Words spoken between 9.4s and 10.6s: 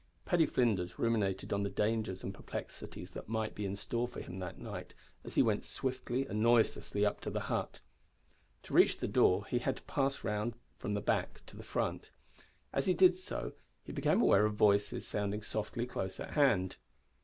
he had to pass round